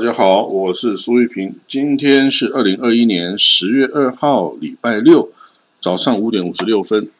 [0.00, 1.54] 大家好，我是苏玉平。
[1.68, 5.30] 今天是二零二一年十月二号，礼拜六
[5.78, 7.10] 早上五点五十六分。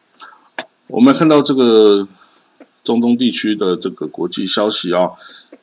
[0.87, 2.07] 我们看到这个
[2.83, 5.11] 中东地区的这个国际消息啊，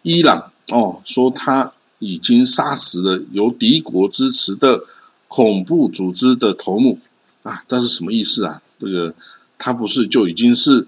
[0.02, 4.84] 伊朗哦说他已经杀死了由敌国支持的
[5.26, 7.00] 恐怖组织的头目
[7.42, 8.62] 啊，这是什么意思啊？
[8.78, 9.12] 这个
[9.58, 10.86] 他不是就已经是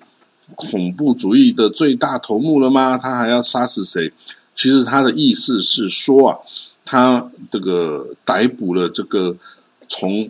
[0.55, 2.97] 恐怖主义的最大头目了吗？
[2.97, 4.13] 他还要杀死谁？
[4.61, 6.39] 其实他的意思是说啊，
[6.85, 9.35] 他这个逮捕了这个
[9.89, 10.29] 从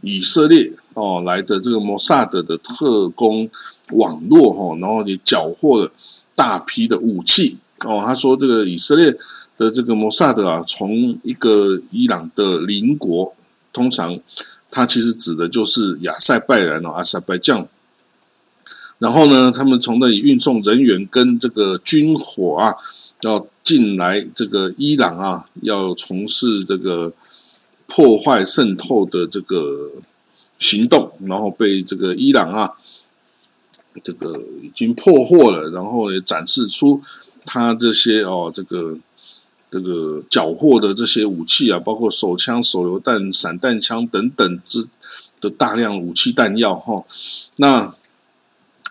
[0.00, 3.48] 以色列哦来的这个摩萨德的特工
[3.92, 5.92] 网络哈，然后也缴获了
[6.34, 8.02] 大批的武器哦。
[8.04, 9.16] 他说这个以色列
[9.56, 13.32] 的这个摩萨德啊，从一个伊朗的邻国，
[13.72, 14.18] 通常
[14.72, 17.68] 他其实指的就是亚塞拜然哦，阿塞拜疆。
[18.98, 22.74] 然后呢，他们从那里运送人员跟这个军火啊。
[23.22, 27.12] 要进来这个伊朗啊，要从事这个
[27.86, 29.90] 破坏渗透的这个
[30.58, 32.74] 行动，然后被这个伊朗啊，
[34.04, 37.00] 这个已经破获了，然后也展示出
[37.46, 38.98] 他这些哦，这个
[39.70, 44.86] 这个缴获的这些武器啊，包括手枪、手榴弹、散弹枪等等之
[45.40, 47.02] 的大量武器弹药哈。
[47.56, 47.94] 那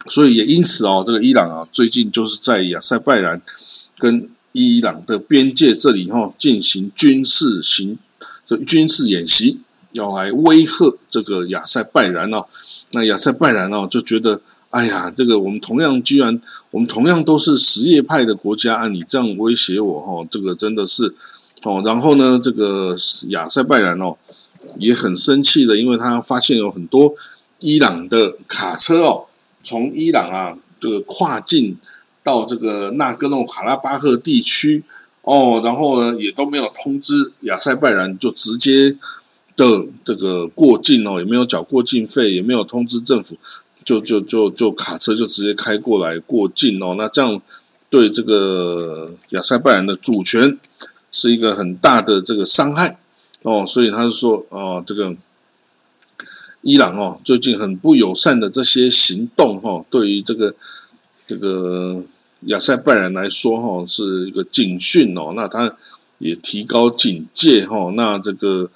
[0.08, 3.42] 所以也因此哦，这个伊朗啊，最近就是在亚塞拜然。
[3.98, 7.98] 跟伊朗的边界这里哈进行军事行
[8.46, 9.60] 的军事演习，
[9.94, 12.46] 要来威吓这个亚塞拜然哦。
[12.92, 21.16] 那亚塞拜然哦就觉得，哎呀，这个我们同样居然我们同样都是什叶派的国家啊，你这样威胁我哈，这个真的是
[21.64, 21.82] 哦。
[21.86, 22.98] 然后呢，这个
[23.30, 24.18] 亚塞拜然哦
[24.78, 27.14] 也很生气的，因为他发现有很多
[27.60, 29.25] 伊朗的卡车哦
[29.66, 31.76] 从伊朗啊这个跨境。
[32.26, 34.82] 到这个纳戈诺卡拉巴赫地区
[35.22, 38.98] 哦，然后呢也都没有通知亚塞拜然，就直接
[39.56, 43.38] 的这个过境哦，也没有缴过境费，也没有通知政府，
[43.84, 46.96] 就就就就卡车就直接开过来过境哦。
[46.98, 47.40] 那这样
[47.92, 50.58] 对这个亚塞拜然的主权
[51.12, 52.98] 是一个很大的这个伤害
[53.44, 55.16] 哦，所以他就说哦，这个
[56.66, 60.56] 伊朗哦最近很不友善的这些行动哈，对于这个
[61.28, 62.04] 这个。
[62.48, 65.76] 亚塞拜然来说，哈是一个警讯哦，那他
[66.20, 68.70] 也提高警戒，哈，那这个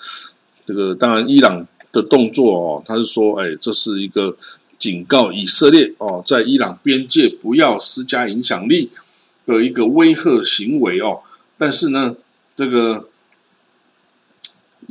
[0.66, 4.35] 这个当然伊朗的动作哦，他是说，哎，这是一个
[4.79, 8.89] 警告以色列哦，在伊朗边界不要施加影响力
[9.45, 11.21] 的一个威吓行为哦，
[11.57, 12.16] 但是呢，
[12.56, 13.07] 这个。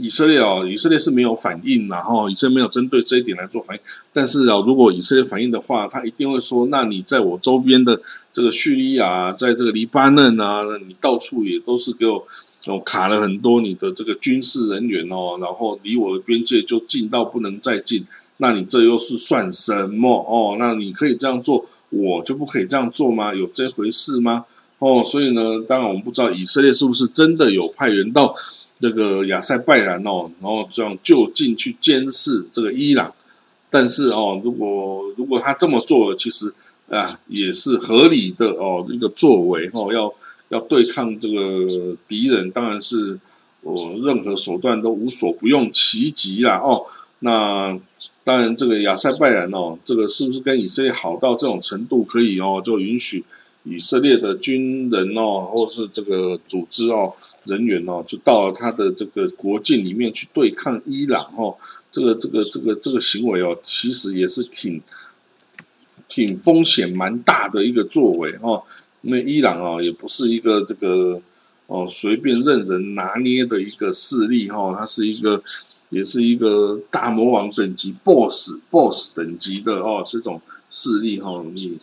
[0.01, 3.83] 以色列哦，以色列是没有反应，然后以色列没有针对这一点来做反应。
[4.13, 8.01] 但是啊，如果以色列反应的话，他一定会说：那你在我周边的
[8.33, 12.25] 这个叙利亚，在这个黎巴嫩啊，你到处也都是给我
[12.69, 18.07] 哦卡了很多你的这个军事人员哦，然后离我的边界就近到不能再近。
[18.37, 20.57] 那你这又是算什么哦？
[20.61, 23.35] 那你可以这样做，我就不可以这样做吗？
[23.35, 24.45] 有这回事吗？
[24.79, 28.33] 哦，所以呢，当然我们不知道以色列是不是真的有派人到。
[28.81, 33.13] 这个亚塞拜然哦，然后这样就近去监视这个伊朗，
[33.71, 36.53] 但是哦，如果如果他这么做，其实
[36.89, 40.15] 啊也是合理的哦，一个作为哦，要
[40.49, 43.19] 要对抗这个敌人，当然是
[43.63, 46.87] 哦任何手段都无所不用其极啦哦。
[47.21, 47.77] 那
[48.23, 53.25] 当然，这个亚塞拜然哦，这个是不是跟以色列好到这种程度，可以哦就允许？
[53.71, 57.13] 以色列的军人哦，或是这个组织哦
[57.45, 61.55] 人员哦，就到了他的这个国境里面去对抗伊朗哦，
[61.93, 64.81] 这个这个这个这个行为哦，其实也是挺
[66.09, 68.63] 挺风险蛮大的一个作为哦，
[69.03, 71.21] 因为伊朗哦也不是一个这个
[71.67, 75.43] 哦随便任人拿捏的一个势力哈，它是一个
[75.91, 80.41] 也是一个大魔王等级 boss boss 等级的哦这种
[80.71, 81.79] 势力哈，你。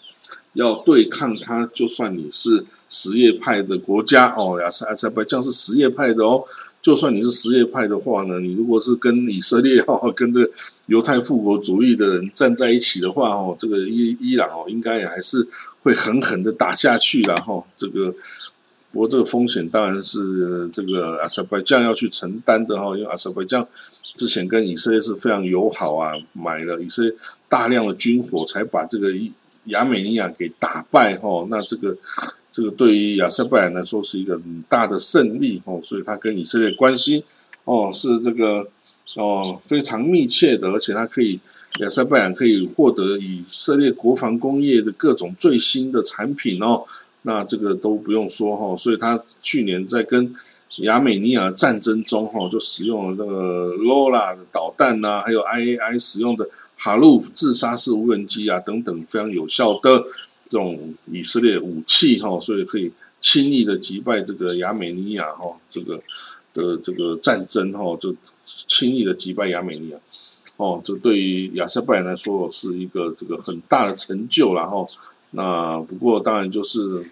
[0.56, 6.44] 要对抗他，就算你是什叶派的国家哦，亚塞塞拜疆是什叶派的哦。
[6.82, 10.52] 就算你是什叶派的话呢，你如果是跟以色列 哦，跟这个
[10.86, 15.48] 犹太复国主义的人站在一起的话哦，这个伊伊朗哦，应该也还是
[15.82, 17.64] 会狠狠的打下去了哈。
[17.78, 18.14] 这个
[18.92, 23.68] 不过这个风险当然是这个阿塞拜疆要去承担的哈，因为阿塞拜疆
[24.16, 27.14] 之前跟以色列是非常友好啊，买了以色列
[27.50, 29.34] 大量的军火，才把这个伊。
[29.66, 31.98] 亚美尼亚给打败哈，那这个
[32.52, 37.24] 这个对于亚塞拜然来说是一个很大的胜利哦，所以他跟以色列关系
[37.64, 38.68] 哦是这个
[39.16, 41.40] 哦非常密切的，而且他可以
[41.80, 46.84] 亚塞拜然可以获得以色列国防工业的各种最新的产品哦
[47.24, 50.34] 那这个都不用说哈，所以他去年在跟
[50.80, 60.04] 亚美尼亚战争中哈，就使用了这个 Lola 的导弹呐，还有 IAI 使用的哈鲁自杀式无人机啊等等非常有效的
[60.50, 62.92] 这种以色列武器哈，所以可以
[63.22, 66.02] 轻易的击败这个亚美尼亚哈这个
[66.54, 68.14] 的这个战争哈，就
[68.46, 69.98] 轻易的击败亚美尼亚
[70.58, 74.90] 哦，这对于亚塞拜然来说是一个这个很大的成就然后
[75.32, 77.06] 那不过当然就是。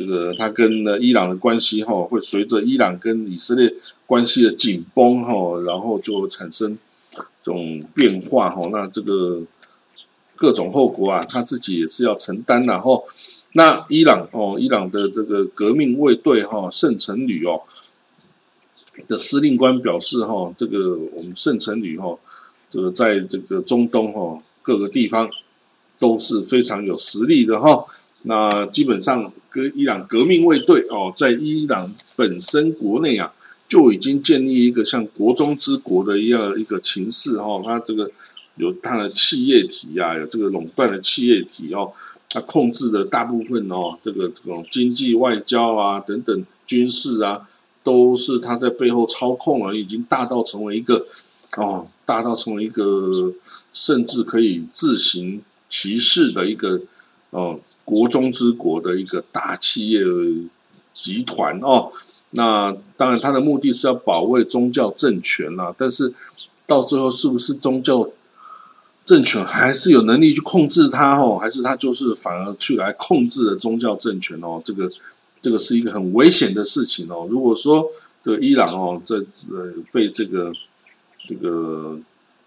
[0.00, 3.74] 这个他跟呢伊朗的关系哈，会随着伊朗跟以色列
[4.06, 6.78] 关系的紧绷哈，然后就产生
[7.12, 8.66] 这种变化哈。
[8.72, 9.42] 那这个
[10.36, 13.02] 各种后果啊，他自己也是要承担的哈。
[13.52, 17.60] 那伊朗哦，伊朗的这个革命卫队哈，圣城旅哦
[19.06, 22.16] 的司令官表示哈，这个我们圣城旅哈，
[22.70, 25.28] 这个在这个中东哈各个地方
[25.98, 27.84] 都是非常有实力的哈。
[28.22, 33.32] 那基本上，跟伊朗革命卫队哦，在伊朗本身国内啊，
[33.66, 37.62] 就已经建立一个像国中之国的一样一个情势哦。
[37.64, 38.10] 它这个
[38.56, 41.90] 有它的企业体啊，有这个垄断的企业体哦，
[42.28, 47.48] 它控制的大部分哦，这个这种经济、外交啊等等军事啊，
[47.82, 51.06] 都是它在背后操控了，已经大到成为一个
[51.56, 53.32] 哦，大到成为一个
[53.72, 55.40] 甚至可以自行
[55.70, 56.82] 其事的一个
[57.30, 57.58] 哦。
[57.84, 60.00] 国中之国的一个大企业
[60.94, 61.90] 集团哦，
[62.30, 66.12] 那当然他的目的是要保卫宗教政权啦，但是
[66.66, 68.08] 到最后是不是宗教
[69.04, 74.62] 政权还是有能力去控制它哦，还是他就是反而去来控制了宗教政权哦？
[74.64, 74.88] 这个
[75.40, 77.26] 这个是一个很危险的事情哦。
[77.28, 77.84] 如果说
[78.22, 79.16] 这个伊朗哦，这
[79.50, 80.52] 呃被这个
[81.26, 81.98] 这个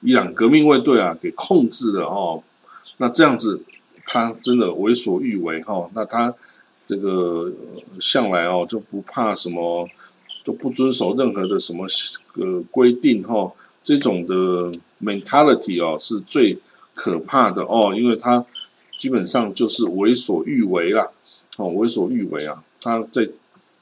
[0.01, 2.41] 伊朗革命卫队啊给控制了哦，
[2.97, 3.61] 那这样子。
[4.05, 6.33] 他真的为所欲为哈，那他
[6.85, 7.51] 这个
[7.99, 9.87] 向来哦就不怕什么，
[10.43, 11.87] 都不遵守任何的什么
[12.35, 13.51] 呃规定哈，
[13.83, 14.71] 这种的
[15.01, 16.59] mentality 哦是最
[16.93, 18.45] 可怕的哦，因为他
[18.97, 21.09] 基本上就是为所欲为啦，
[21.57, 23.29] 哦为所欲为啊，他在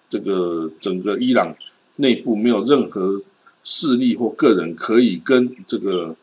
[0.09, 1.55] 这个整个伊朗
[1.95, 3.21] 内部没有任何
[3.63, 6.15] 势力或个人可以跟这个。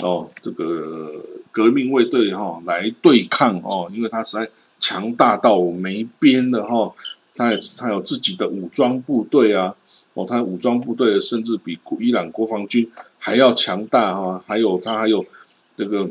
[0.00, 1.12] 哦，这个
[1.50, 4.48] 革命卫队哈来对抗哦，因为他实在
[4.80, 6.92] 强大到没边的哈，
[7.34, 9.74] 他也他有自己的武装部队啊，
[10.14, 15.24] 哦，他武装部队甚至比伊朗国防军还要强大哈，还有他还有
[15.76, 16.08] 这个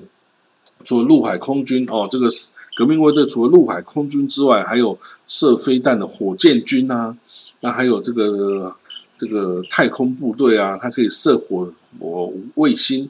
[0.83, 2.27] 除了陆海空军哦，这个
[2.75, 4.97] 革命卫队除了陆海空军之外，还有
[5.27, 7.15] 射飞弹的火箭军啊，
[7.61, 8.75] 那还有这个
[9.17, 13.09] 这个太空部队啊，它可以射火火卫星。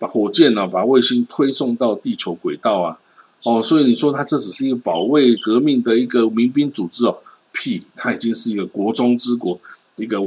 [0.00, 2.98] 把火箭呢，把卫星推送到地球轨道啊，
[3.42, 7.18] 哦，所以你说它这只是一个保卫革命的一个民兵组织哦，
[7.52, 9.60] 屁，它已经是一个国中之国，
[9.96, 10.18] 一个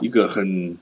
[0.00, 0.76] 一个很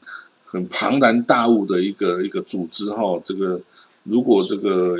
[0.47, 3.21] 很庞然大物的一个一个组织哈。
[3.27, 3.61] 这个
[4.05, 4.99] 如果这个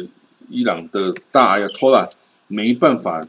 [0.51, 2.07] 伊朗的大呀托拉
[2.47, 3.27] 没办法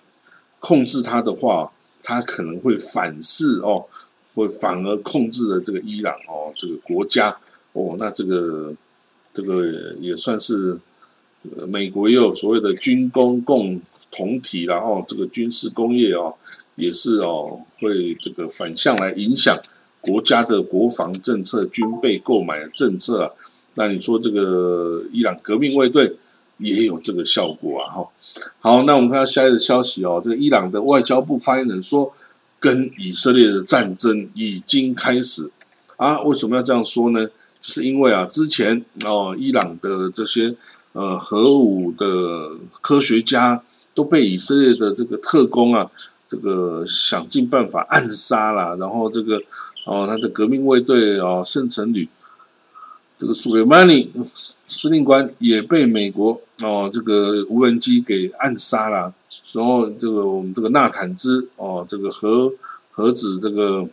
[0.60, 1.72] 控制它的话，
[2.04, 3.86] 它可能会反噬哦，
[4.34, 7.38] 会反而控制了这个伊朗哦，这个国家
[7.72, 8.76] 哦，那这个。
[9.36, 10.80] 这个也算是，
[11.68, 16.34] 美国也有所谓的军工共同体，然后这个军事工业哦，
[16.76, 19.60] 也是哦，会这个反向来影响
[20.00, 23.32] 国家的国防政策、军备购买政策啊。
[23.74, 26.16] 那你说这个伊朗革命卫队
[26.60, 27.92] 也有这个效果啊？
[27.92, 28.08] 哈，
[28.60, 32.14] 好，那我们看到下一个消息哦，这个伊朗的外交部发言人说，
[32.58, 35.52] 跟以色列的战争已经开始
[35.98, 36.22] 啊？
[36.22, 37.28] 为什么要这样说呢？
[37.68, 40.56] 是因为啊，之前哦，伊朗的这些
[40.94, 43.64] 呃核武的科学家
[43.96, 45.90] 都被以色列的这个特工啊，
[46.30, 49.42] 这个想尽办法暗杀了，然后这个
[49.86, 52.08] 哦，他的革命卫队哦，圣城旅
[53.18, 54.12] 这个苏莱曼尼
[54.68, 59.12] 司令官也被美国哦这个无人机给暗杀了，
[59.54, 62.54] 然后这个我们这个纳坦兹哦，这个核
[62.92, 63.88] 核子这个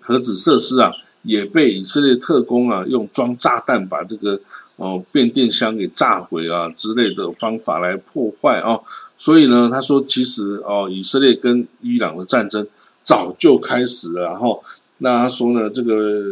[0.00, 0.92] 核子设施啊。
[1.24, 4.38] 也被以色列特工啊用装炸弹把这个
[4.76, 8.78] 哦变电箱给炸毁啊之类的方法来破坏啊，
[9.16, 12.66] 所以呢，他说其实哦以色列跟伊朗的战争
[13.02, 14.62] 早就开始了，然后
[14.98, 16.22] 那他说呢，这个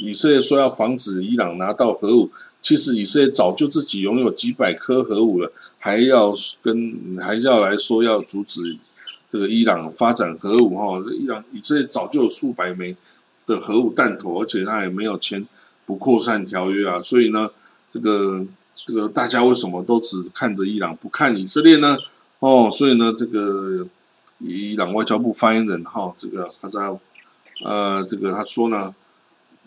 [0.00, 2.30] 以色列说要防止伊朗拿到核武，
[2.60, 8.76] 其实以色列早就自己拥有几百颗核武了，还要跟还要来说要阻止
[9.30, 12.96] 这个伊朗发展核武哈，伊朗以色列早就有数百枚。
[13.48, 15.44] 的核武弹头，而且他也没有签
[15.86, 17.50] 不扩散条约啊，所以呢，
[17.90, 18.44] 这个
[18.86, 21.96] 这个大家为什么都只看着伊朗不看以色列呢？
[22.40, 23.86] 哦，所以呢，这个
[24.38, 26.80] 伊朗外交部发言人哈，这个他在
[27.64, 28.94] 呃，这个他说呢，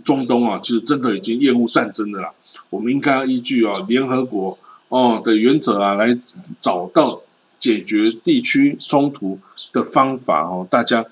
[0.05, 2.31] 中东啊，其实真的已经厌恶战争的啦，
[2.69, 4.57] 我们应该要依据啊联合国
[4.89, 6.17] 哦的原则啊，来
[6.59, 7.21] 找到
[7.59, 9.39] 解决地区冲突
[9.73, 11.05] 的方法哦，大家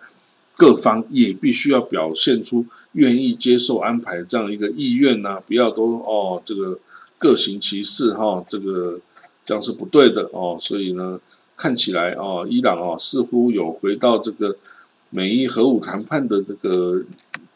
[0.60, 6.78] 各方也必须要表现出愿意接受安排这样一个意愿呐，不要都哦这个
[7.18, 9.00] 各行其事哈，这个
[9.46, 11.20] 这样是不对的哦，所以呢。
[11.62, 14.56] 看起来哦，伊朗哦似乎有回到这个
[15.10, 17.04] 美伊核武谈判的这个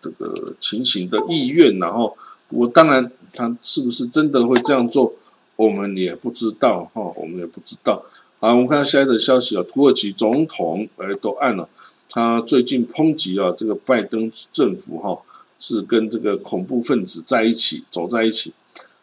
[0.02, 2.14] 这个情形的意愿，然后
[2.50, 5.14] 我当然他是不是真的会这样做，
[5.56, 8.04] 我们也不知道哈，我们也不知道。
[8.42, 11.70] 好，我们看到下一则消息啊，土耳其总统哎都按了，
[12.14, 15.20] 他最近抨击啊这个拜登政府哈
[15.60, 18.54] 是跟这个恐怖分子在一起走在一起。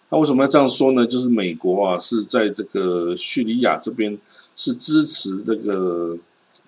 [0.09, 1.07] 那为什么要这样说呢？
[1.07, 4.19] 就是美国啊是在这个叙利亚这边。
[4.57, 6.19] 是支持这个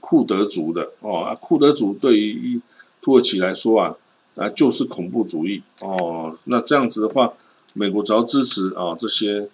[0.00, 2.58] 库德族的哦，啊，库德族对于
[3.02, 3.94] 土耳其来说啊，
[4.34, 6.34] 啊就是恐怖主义哦。
[6.44, 7.34] 那这样子的话，
[7.74, 9.46] 美国只要支持啊这些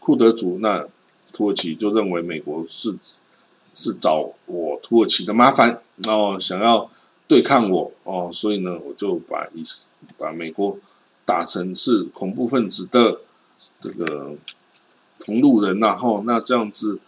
[0.00, 0.86] 库德族，那
[1.32, 2.94] 土耳其就认为美国是
[3.78, 6.90] 是找我土耳其的麻烦哦，想要
[7.28, 10.76] 对抗我哦，所以呢，我就把意思把美国
[11.24, 13.20] 打成是恐怖分子的
[13.80, 14.34] 这个
[15.20, 16.98] 同路人，然后那这样子。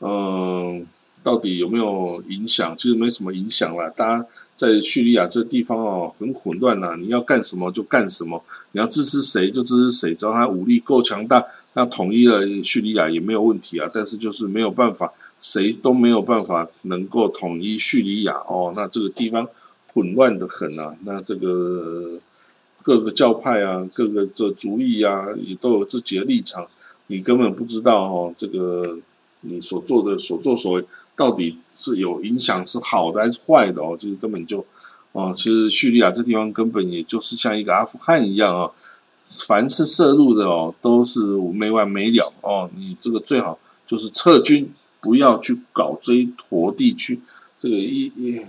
[0.00, 0.86] 嗯，
[1.24, 2.72] 到底有没有影响？
[2.76, 3.90] 其实没什么影响啦。
[3.96, 6.94] 大家在叙利亚这地方哦，很混乱呐。
[6.96, 11.44] 你要干什么就干什么，你要支持谁就支持谁，只要他武力够强大，
[11.78, 13.88] 那统一了叙利亚也没有问题啊。
[13.94, 18.72] 但是就是没有办法，谁都没有办法能够统一叙利亚哦。
[18.74, 19.46] 那这个地方
[19.92, 20.96] 混乱的很啊。
[21.04, 22.18] 那这个
[22.82, 26.66] 各个教派啊，各个这主义啊，也都有自己的立场，
[27.06, 28.98] 你根本不知道哦，这个。
[29.42, 33.96] 你所做的所作所为到底是有影响是好的还是坏的哦？
[33.96, 34.66] 就是根本就，
[35.12, 38.68] 哦，其实叙利亚这地方根本也就是像一个阿富汗一样啊，
[39.28, 41.20] 凡是涉入的哦都是
[41.52, 42.68] 没完没了哦。
[42.76, 44.70] 你这个最好就是撤军，
[45.00, 47.20] 不要去搞这一坨地区。
[47.60, 48.40] 这个一一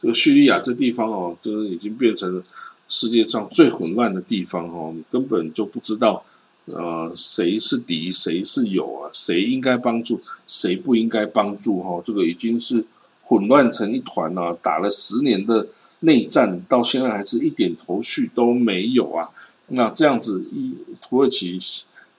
[0.00, 2.42] 这个叙利亚这地方哦，这个已经变成
[2.88, 6.24] 世界上最混乱的地方哦，你根本就不知道。
[6.66, 9.10] 呃，谁是敌，谁是友啊？
[9.12, 11.82] 谁应该帮助，谁不应该帮助？
[11.82, 12.84] 哈，这个已经是
[13.24, 14.56] 混乱成一团了。
[14.62, 15.66] 打了十年的
[16.00, 19.30] 内战，到现在还是一点头绪都没有啊。
[19.70, 21.58] 那这样子，一土耳其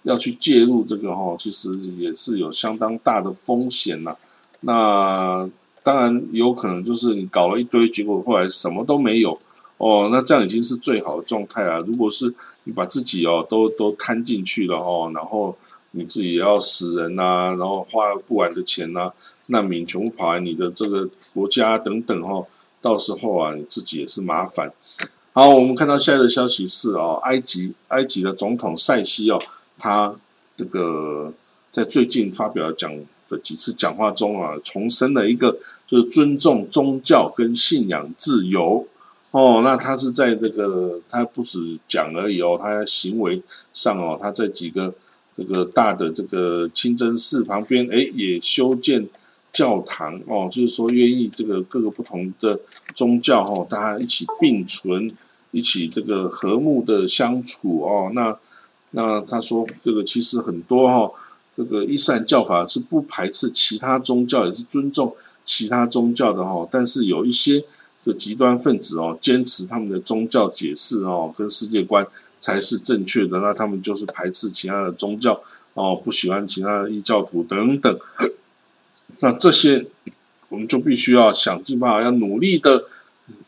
[0.03, 4.15] 要去介入这个哈，其实也是有相当大的风险呐。
[4.61, 5.49] 那
[5.83, 9.39] 当然有可能就是你搞了一堆，结果后来什么都没有。
[9.77, 11.79] 哦，那这样已经是最好的状态啊！
[11.87, 12.31] 如果是
[12.65, 15.57] 你把自己哦都都摊进去了哦，然后
[15.89, 19.11] 你自己也要死人呐，然后花不完的钱呐，
[19.47, 22.45] 难民全部跑来你的这个国家等等哦，
[22.79, 24.71] 到时候啊你自己也是麻烦。
[25.33, 29.41] 好，我们看到下一个消息是哦，埃及埃及的总统塞西哦，
[29.77, 30.13] 他
[30.57, 31.31] 这个
[31.71, 32.91] 在最近发表讲
[33.29, 35.57] 的几次讲话中啊，重申了一个
[35.87, 38.85] 就是尊重宗教跟信仰自由。
[39.31, 44.93] 哦，那他是在这个，他不止讲而已哦，他行为上哦，他在几个
[45.37, 49.07] 这个大的这个清真寺旁边，哎，也修建
[49.53, 52.59] 教堂哦，就是说愿意这个各个不同的
[52.95, 55.11] 宗教哦，大家一起并存，
[55.51, 58.11] 一起这个和睦的相处哦。
[58.13, 58.37] 那
[58.91, 61.11] 那他说这个其实很多哈，
[61.55, 67.63] 这个伊斯兰教法是不排斥其他宗教，也是尊重其他宗教的哈，但是有一些。
[68.03, 72.03] 这极端分子哦，坚持他们的宗教解释哦，跟世界观
[72.39, 73.37] 才是正确的。
[73.37, 75.39] 那他们就是排斥其他的宗教
[75.75, 77.95] 哦，不喜欢其他的异教徒等等。
[79.19, 79.85] 那这些
[80.49, 82.85] 我们就必须要想尽办法，要努力的、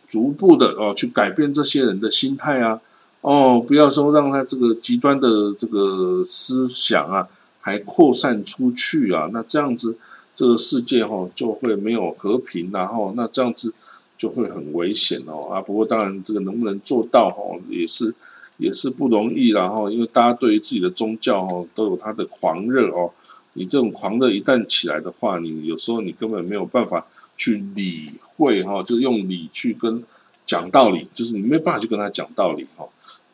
[0.08, 2.80] 逐步的哦，去改变这些人的心态啊。
[3.22, 7.28] 哦，不要说让他这个极端的这个思想啊，
[7.62, 9.30] 还扩散出去啊。
[9.32, 9.98] 那这样子，
[10.36, 13.74] 这个世界哈就会没有和平，然后那这样子。
[14.16, 15.60] 就会很危险哦啊！
[15.60, 18.14] 不过当然，这个能不能做到哈，也是
[18.56, 19.50] 也是不容易。
[19.50, 23.12] 然后，因为大家对于自己的宗教哈都有他的狂热哦。
[23.54, 27.06] 你这种狂热一旦起来的话，你有时候你根本没有办法
[27.38, 30.04] 去理会哈，就用理去跟
[30.46, 32.88] 讲道理，就是你没办法去跟他讲道理哈。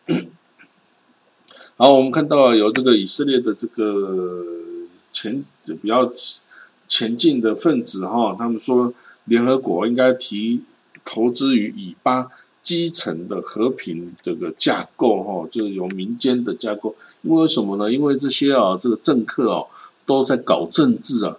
[1.78, 4.46] 好，我们看到有这个以色列的这个
[5.12, 5.44] 前
[5.82, 6.12] 比较
[6.88, 8.94] 前进的分子哈，他们说
[9.26, 10.62] 联合国应该提。
[11.06, 12.28] 投资于以巴
[12.62, 16.96] 基层的和平这个架构，哈，就是由民间的架构。
[17.24, 17.92] 因为什么呢？
[17.92, 19.66] 因为这些啊，这个政客哦，
[20.18, 21.38] 都在搞政治啊。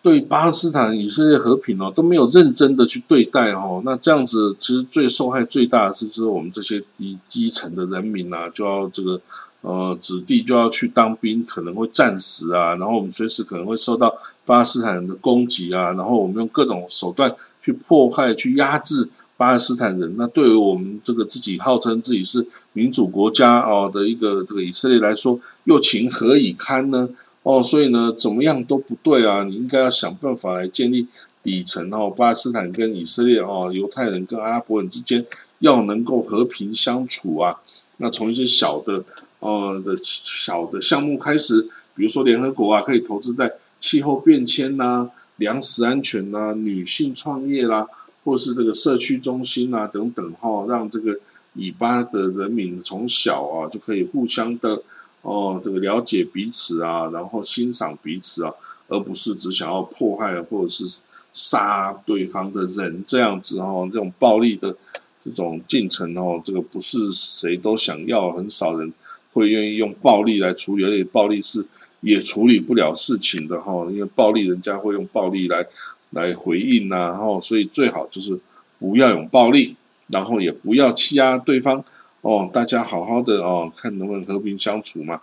[0.00, 9.20] 对巴勒斯坦、以色列和平哦都没有认真的去对待哦，那这样子其实最受害最大的是是我们这些低基层的人民啊，就要这个
[9.62, 14.14] 呃子弟就要去当兵，可能会战死啊，然后我们随时可能会受到
[14.46, 20.14] 巴勒斯坦人的攻击啊，然后我们用各种手段去迫害、去压制巴勒斯坦人。
[20.16, 27.08] 那对于我们这个自己号称自己是民主国家哦的一个这个以色列来说，又情何以堪呢？
[27.48, 29.42] 哦，所以呢，怎么样都不对啊！
[29.42, 31.06] 你应该要想办法来建立
[31.42, 35.24] 底层哦，巴勒斯坦跟以色列哦，犹太人跟阿拉伯人之间
[35.60, 37.58] 要能够和平相处啊。
[37.96, 39.02] 那从一些小的
[39.40, 41.62] 呃的小的项目开始，
[41.94, 43.50] 比如说联合国啊，可以投资在
[43.80, 47.86] 气候变迁呐、粮食安全呐、女性创业啦，
[48.24, 51.18] 或是这个社区中心啊等等哈，让这个
[51.54, 54.82] 以巴的人民从小啊就可以互相的。
[55.22, 58.52] 哦，这个了解彼此啊，然后欣赏彼此啊，
[58.86, 61.00] 而不是只想要迫害或者是
[61.32, 64.74] 杀对方的人这样子哦，这种暴力的
[65.22, 68.92] 这种进程哦，这个不是谁都想要，很少人
[69.32, 71.64] 会愿意用暴力来处理，而且暴力是
[72.00, 75.66] 也处理不了事情的哈，因为暴力人家会用暴力来
[76.10, 78.38] 来回应呐，然后所以最好就是
[78.78, 81.84] 不要用暴力，然后也不要欺压对方。
[82.20, 85.20] 哦，大家好好的哦，看能不能和平相处嘛。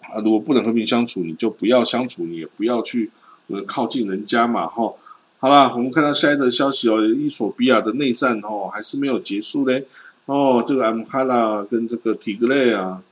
[0.00, 3.10] 啊，如果不能和平相处，你就不要相处，你也不要去
[3.48, 4.66] 呃靠近人家嘛。
[4.66, 4.94] 哈，
[5.38, 9.84] 好啦，我们看到下一则消息哦，伊索比亚的内战哦还是没有结束嘞。
[10.24, 13.02] 哦，这个安哈拉跟这个提格雷啊，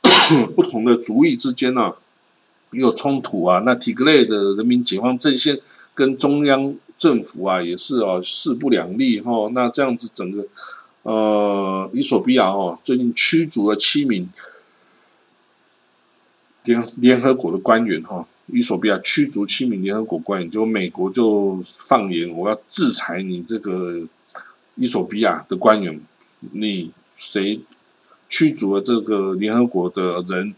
[0.56, 1.92] 不同的族裔之间呢
[2.70, 3.62] 有冲突啊。
[3.66, 5.60] 那提格雷的人民解放阵线
[5.94, 9.50] 跟中央政府啊也是哦势不两立哈。
[9.52, 10.46] 那这样子整个。
[11.06, 14.28] 呃，伊索比亚哦，最近驱逐了七名
[16.64, 18.26] 联联合国的官员哈。
[18.46, 24.00] 伊索比亚驱逐七名联合国官员，就美国就放言，我要制裁你这个
[24.74, 26.00] 伊索比亚的官员，
[26.40, 27.60] 你谁
[28.28, 30.56] 驱逐了这个联合国的人，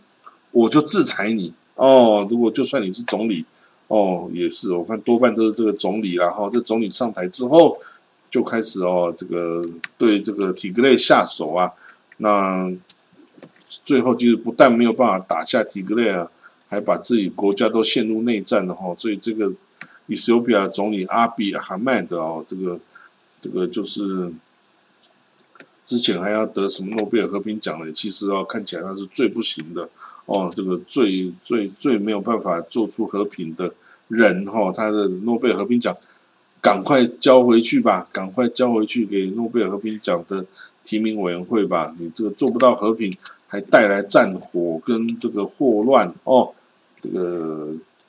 [0.52, 2.26] 我就制裁你哦。
[2.30, 3.44] 如果就算你是总理
[3.88, 7.78] 哦，也是，我看多半都是这个总理然后这总理上台之后。
[8.30, 11.72] 就开始哦，这个对这个体格类下手啊，
[12.18, 12.70] 那
[13.66, 16.30] 最后就是不但没有办法打下体格类啊，
[16.68, 18.94] 还把自己国家都陷入内战了哈。
[18.98, 19.50] 所以这个
[20.08, 22.78] 以色列总理阿比哈迈德哦，这个
[23.40, 24.30] 这个就是
[25.86, 29.88] 之前还要得什么诺贝尔和平奖的，其实哦看起来他是最不行的
[30.26, 33.72] 哦，这个最最最没有办法做出和平的
[34.08, 35.96] 人哈，他的诺贝尔和平奖。
[36.60, 38.08] 赶快交回去吧！
[38.10, 40.44] 赶快交回去给诺贝尔和平奖的
[40.82, 41.94] 提名委员会吧！
[41.98, 43.16] 你这个做不到和平，
[43.46, 46.52] 还带来战火跟这个霍乱哦，
[47.00, 47.68] 这个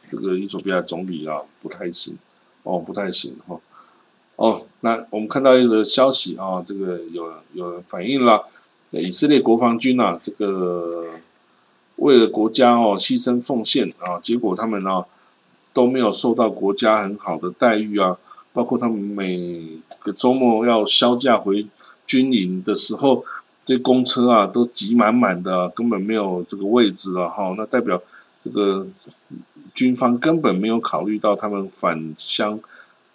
[0.10, 2.18] 这个伊索比亚总理啊，不太行
[2.64, 3.60] 哦，不太行哈
[4.38, 4.66] 哦。
[4.82, 8.46] 那我们看到一个消息啊，这个有有人反映了，
[8.90, 11.06] 以色列国防军啊，这个
[11.98, 15.06] 为了国家哦牺牲奉献啊，结果他们呢
[15.72, 18.18] 都没有受到国家很好的待遇啊。
[18.60, 19.66] 包括他们每
[20.04, 21.66] 个周末要销假回
[22.06, 23.24] 军营的时候，
[23.66, 27.56] 这公车啊都挤满满的，根本没有这个位置了哈。
[27.58, 28.02] 那代表
[28.44, 28.86] 这个
[29.74, 32.60] 军方根本没有考虑到他们返乡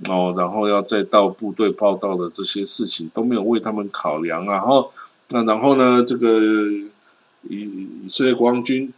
[0.09, 4.61] 哦，然后要再到部队报道的这些事情都没有为他们考量啊。
[4.61, 4.87] 哈，
[5.29, 6.41] 那然后呢，这个
[7.51, 7.69] 以
[8.07, 8.91] 以色列国防军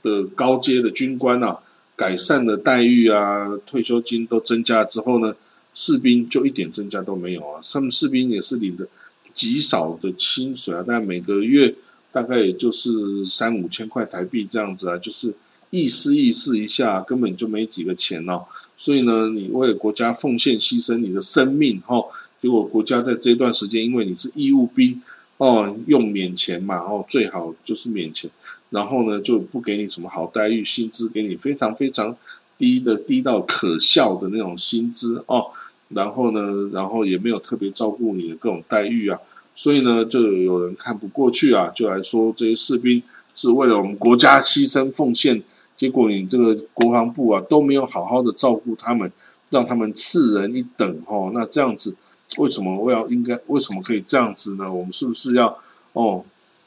[0.00, 1.58] 的高阶的军官啊，
[1.96, 5.34] 改善的待遇啊，退休金都增加之后呢？
[5.74, 7.60] 士兵就一点增加都没有啊！
[7.72, 8.86] 他们士兵也是领的
[9.32, 11.74] 极少的薪水啊，但每个月
[12.10, 15.34] 大概也就是三五千块台币这样子啊，就是
[15.70, 18.44] 意思意思一下，根本就没几个钱哦。
[18.76, 22.06] 所以呢，你为了国家奉献牺牲你的生命哦，
[22.38, 25.00] 结果国家在这段时间，因为你是义务兵
[25.38, 28.30] 哦，用免钱嘛哦，最好就是免钱，
[28.68, 32.14] 然后呢就不给你什么好待遇，薪资给你非常非常。
[32.62, 35.46] 低的低到可笑的那种薪资哦，
[35.88, 39.18] 然后呢，然后也没有特别照顾你的各种待遇啊，
[39.56, 43.02] 所以呢，就有人看不过去啊，就来说这些士兵
[43.34, 45.42] 是为了我们国家牺牲奉献，
[45.76, 49.10] 结果你这个国防部啊都没有好好的照顾他们，
[49.50, 51.96] 让他们次人一等哦，那这样子
[52.36, 54.72] 为什么我要应该为什么可以这样子呢？
[54.72, 55.58] 我们是不是要
[55.94, 56.24] 哦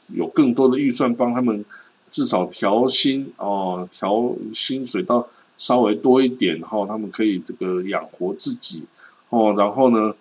[0.08, 1.64] 有更多的预算帮他们
[2.10, 5.26] 至少调薪哦，调薪水到。
[5.58, 8.84] 稍微多一点哈，他们可以这个养活自己
[9.30, 9.54] 哦。
[9.56, 10.14] 然后呢，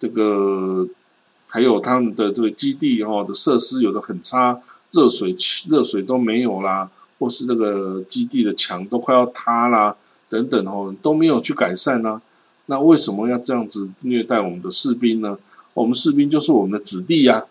[0.00, 0.86] 这个
[1.46, 5.34] 还有他们的这个基地哈的设施有的很差，热水
[5.68, 9.96] 热水都没有啦，或是那个基地的墙都快要塌啦，
[10.28, 12.20] 等等哦，都没有去改善呢。
[12.66, 15.38] 那为什么要这样子虐待我们的士兵呢？
[15.74, 17.44] 我们士兵就是我们的子弟呀，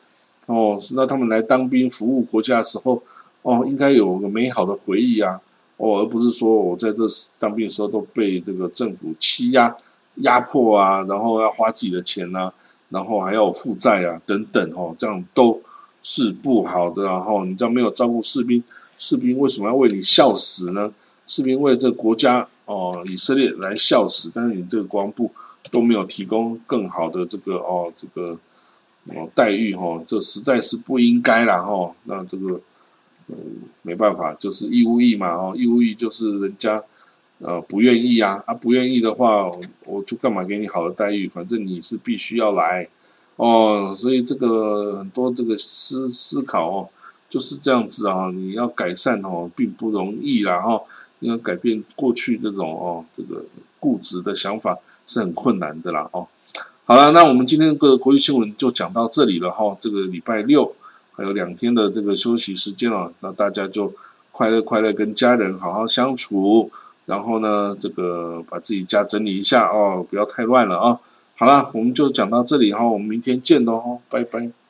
[0.46, 3.02] 哦，那他们来当兵服务国家的时候，
[3.42, 5.42] 哦，应该有个美好的回忆啊，
[5.82, 7.04] 哦，而不是说我在这
[7.40, 9.76] 当兵的时候都被这个政府欺压、
[10.16, 12.52] 压迫啊，然后要花自己的钱呐，
[12.90, 15.60] 然后还要负债啊，等等哦，这样都
[16.04, 17.04] 是不好的。
[17.04, 18.64] 然后你这样没有照顾士兵，
[18.98, 20.94] 士兵为什么要为你笑死呢？
[21.26, 22.48] 士兵为这国家。
[22.66, 25.30] 哦，以色列来笑死，但是你这个国防部
[25.72, 28.38] 都没有提供更好的这个哦这个
[29.08, 31.92] 哦待遇哈，这实在是不应该啦哈。
[32.06, 32.58] 那这个
[33.32, 33.38] 嗯
[33.82, 36.84] 没办法，就是义务役嘛哦，义务役就是人家
[37.40, 39.50] 呃不愿意啊，啊不愿意的话，
[39.86, 41.28] 我就干嘛给你好的待遇？
[41.28, 42.88] 反正你是必须要来
[43.38, 46.90] 哦，所以这个很多这个思思考哦
[47.30, 50.82] 就是这样子啊，你要改善哦并不容易啦哈。
[51.22, 53.46] 要改变过去这种哦，这个
[53.80, 56.28] 固执的想法是很困难的啦哦。
[56.86, 59.78] 好了，那我们今天个国际新闻就讲到这里了哈。
[59.80, 60.76] 这个礼拜六
[61.22, 63.94] 还有两天的这个休息时间啊，那大家就
[64.32, 66.72] 快乐快乐跟家人好好相处，
[67.06, 71.00] 然后呢，这个把自己家整理一下哦，不要太乱了啊。
[71.36, 74.61] 好啦，我们就讲到这里哈，我们明天见喽，拜拜。